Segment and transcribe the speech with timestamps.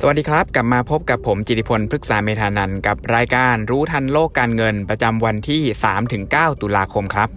[0.00, 5.62] สวัสดีครับ กลับมาพบกับผมจิติพลพฤกษาเมธานันกับรายการรู้ทันโลกการเงินประจำวันที่
[6.12, 7.28] 3-9 ตุลาคมครับ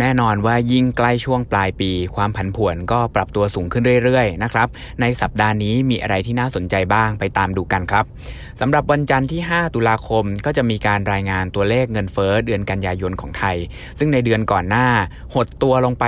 [0.00, 4.68] แน่นอนว่ายิ่งใกล้ช่วงปลายปี ความผันผวนก็ปรับตัวสูงขึ้นเรื่อยๆนะครับ
[5.00, 8.04] ในสัปดาห์นี้มีอะไรที่น่าสนใจบ้างไปตามดูกันครับ
[8.60, 13.56] สำหรับวันจันทร์ที่ 5 ตุลาคมก็จะมีการรายงานตัวเลขเงินเฟ้อเดือนกันยายนของไทย
[13.98, 14.86] ซึ่งในเดือนก่อนหน้า
[15.34, 16.04] หดตัวลงไป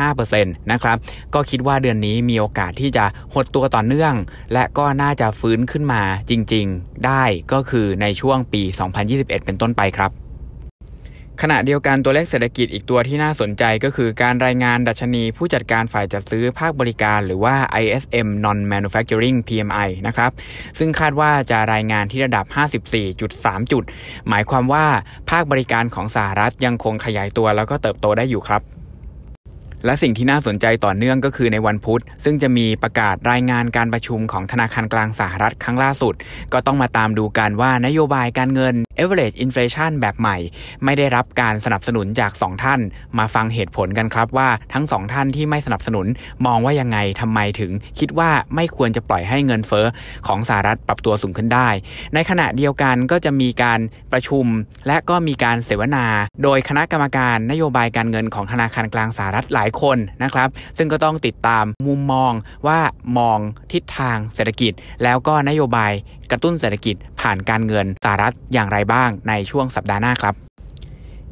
[0.00, 0.96] 0.5%นะครับ
[1.34, 4.14] ก็คิดว่าเดือนนี้มีโอกาสที่จะหดตัวต่อเนื่อง
[4.52, 8.62] และก็น่าจะฟื้นขึ้นมาจริง ๆ ได้ก็คือในช่วงปี
[9.00, 10.29] 2021 เป็นต้นไปครับ
[11.44, 20.30] ขณะเดียวกันตัวเลขเศรษฐกิจอีกตัวที่น่าสนใจก็คือการรายงานดัชนีผู้จัดการฝ่ายจัดซื้อภาคบริการหรือว่า ISM Non Manufacturing PMI นะครับ
[20.78, 22.46] ซึ่งคาดว่าจะรายงานที่ระดับ
[23.08, 23.84] 54.3 จุด
[24.28, 24.86] หมายความว่า
[25.30, 28.62] ภาคบริการของสหรัฐยังคงขยายตัวแล้วก็เติบโตได้อยู่ครับ
[29.84, 36.14] และสิ่งที่น่าสนใจต่อเนื่องก็คือในวันพุธ ซึ่งจะมีประกาศรายงานการประชุมของธนาคารกลางสหรัฐครั้งล่าสุด
[36.52, 40.36] ก็ต้องมาตามดูกันว่านโยบายการเงิน average inflation แบบใหม่
[40.84, 42.80] ไม่ได้รับการสนับสนุนจาก 2 ท่าน
[43.18, 46.06] มาฟังเหตุผลกันครับว่าทั้ง 2 ท่านที่ไม่สนับสนุน
[46.46, 49.86] มองว่ายังไงทำไมถึง คิดว่าไม่ควรจะปล่อยให้เงินเฟ้อ
[50.26, 51.68] ของสหรัฐปรับตัวสูงขึ้นได้
[52.14, 53.80] ในขณะเดียวกันก็จะมีการ
[54.12, 54.44] ประชุม
[54.86, 56.04] และก็มีการเสวนา
[56.42, 62.32] โดยคณะกรรมการนโยบายการเงินของธนาคารกลางสหรัฐหลายคนนะครับ ซึ่งก็ต้องติดตามมุมมอง
[62.66, 62.78] ว่า
[63.18, 63.38] มอง
[63.72, 65.92] ทิศทางเศรษฐกิจ แล้วก็นโยบาย
[66.30, 70.36] กระตุ้นเศรษฐกิจผ่านการเงินสหรัฐอย่างไรบ้างในช่วงสัปดาห์หน้าครับ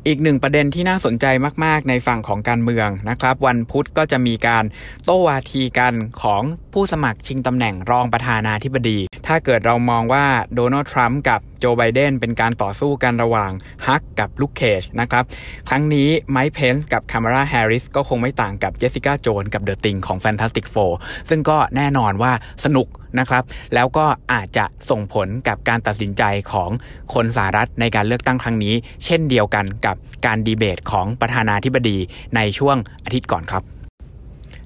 [0.06, 1.27] อีกหนึ่งประเด็นที่น่าสนใจ
[1.64, 4.64] มาก ๆ ในฝั่งของการเมืองนะครับ วันพุธก็จะมีการ
[5.05, 6.42] โต้วาทีกันของ
[6.81, 13.51] ผู้สมัครชิงตำแหน่งรองประธานาธิบดี ถ้าเกิดเรามองว่าโดนัลด์ทรัมป์กับโจไบเดนเป็นการต่อสู้กันระหว่าง
[13.87, 15.25] ฮักกับ Luke Cage นะครับ
[15.69, 20.93] ครั้งนี้ไมค์เพนส์กับคามาลาแฮร์ริสก็คงไม่ต่างกับ Jessica Jones กับ The Thing ของ Fantastic Four
[21.29, 22.33] ซึ่งก็แน่นอนว่า
[22.65, 22.87] สนุก
[23.19, 23.42] นะครับ
[23.75, 26.70] แล้วก็อาจจะส่งผลกับการตัดสินใจของ
[27.14, 31.98] คนสหรัฐในการเลือกตั้งครั้งนี้ เช่นเดียวกันกับการดีเบตของประธานาธิบดี
[32.36, 33.64] ในช่วงอาทิตย์ก่อนครับ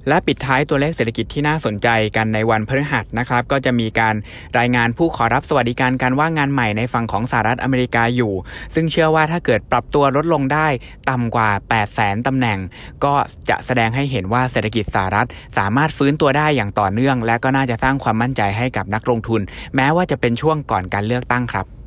[0.09, 4.15] และปิดท้ายตัวเลขเศรษฐกิจที่น่าสนใจกันในวันพฤหัสนะครับ ก็จะมีการ
[4.59, 8.33] รายงานผู้ขอรับสวัสดิการการว่างงานใหม่ในฝั่งของสหรัฐอเมริกาอยู่
[8.75, 10.69] ซึ่งเชื่อว่าถ้าเกิดปรับตัวลดลงได้
[11.11, 12.59] ต่ำกว่า 8 0 0แสนตำแหน่ง
[13.05, 13.15] ก็
[13.51, 19.41] จะแสดงให้เห็นว่าเศรษฐกิจสหรัฐสามารถฟื้นตัวได้อย่างต่อเนื่อง และก็น่าจะสร้างความมั่นใจให้กับนักลงทุน
[19.77, 21.82] แม้ว่าจะเป็นช่วงก่อนการเลือกตั้งครับ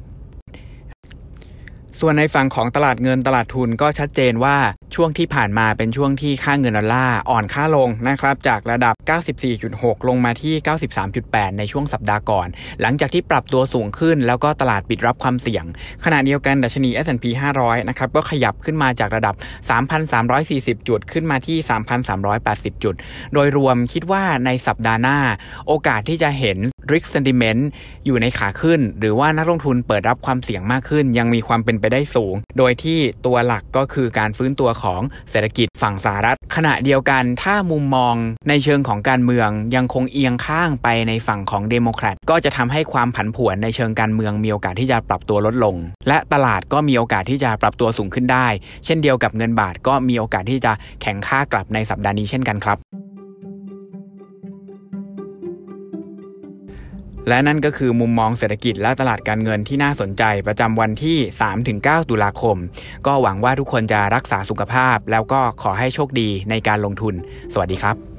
[1.99, 4.57] ส่วนในฝั่งของตลาดเงินตลาดทุนก็ชัดเจนว่า
[4.95, 8.93] ช่วงที่ผ่านมาเป็นช่วงที่ค่าเงินดอลลาร์อ่อนค่าลงนะครับจากระดับ
[9.51, 10.53] 94.6 ลงมาที่
[11.05, 12.47] 93.8 ในช่วงสัปดาห์ก่อน
[12.81, 15.65] หลังจากที่ปรับตัวสูงขึ้นแล้วก็ตลาดปิดรับความเสี่ยง
[16.03, 17.25] ขณะเดียวกันดัชนี S&P
[17.57, 19.35] 500 นะครับก็ขยับขึ้นมาจากระดับ
[20.11, 21.57] 3,340 จุดขึ้นมาที่
[22.21, 22.95] 3,380 จุด
[23.33, 25.17] โดยรวมคิดว่าในสัปดาห์หน้า
[25.67, 26.59] โอกาสที่จะเห็น
[26.91, 27.61] risk sentiment
[28.05, 38.15] อยู่ในขาขึ้น หรือว่านักลงทุนเปิดรับความเสี่ยงมากขึ้น ยังมีความเป็นไปได้สูง โดยที่ตัวหลักก็คือการฟื้นตัวของเศรษฐกิจฝั่งสหรัฐ ขณะเดียวกันถ้ามุมมอง
[38.49, 45.75] ในเชิงของการเมืองยังคงเอียงข้างไปในฝั่งของเดโมแครตก็จะทำให้ความผันผวนในเชิงการเมืองมีโอกาสที่จะปรับตัวลดลง
[46.07, 48.47] และตลาดก็มีโอกาสที่จะปรับตัวสูงขึ้นได้
[48.85, 50.71] เช่นเดียวกับเงินบาทก็มีโอกาสที่จะ
[51.01, 53.04] แข็งค่ากลับในสัปดาห์นี้เช่นกันครับ
[57.27, 61.17] และนั่นก็คือมุมมองเศรษฐกิจและตลาดการเงินที่น่าสนใจประจำวันที่
[61.63, 62.57] 3-9 ตุลาคม
[63.05, 67.13] ก็หวังว่าทุกคนจะรักษาสุขภาพ แล้วก็ขอให้โชคดีในการลงทุน
[67.53, 68.14] สวัสดีครับ